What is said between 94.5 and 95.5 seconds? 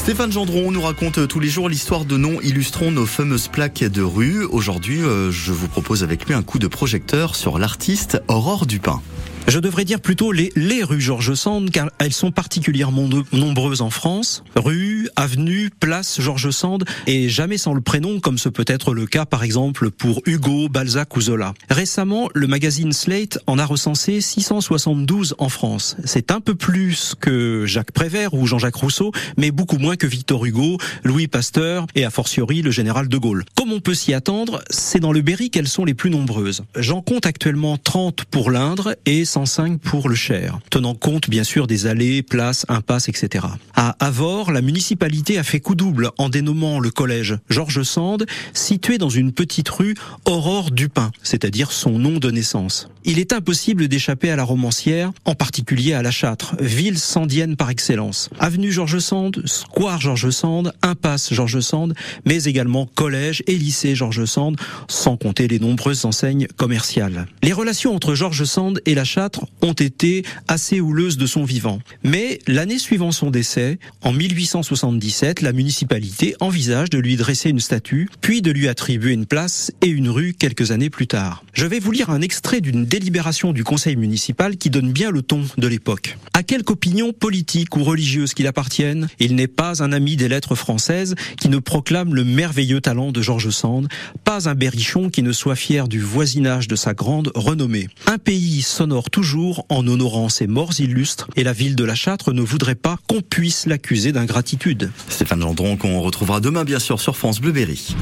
berrichon qui ne